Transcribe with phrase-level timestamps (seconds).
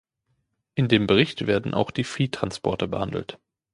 [0.73, 3.37] In dem Bericht werden auch die Viehtransporte behandelt.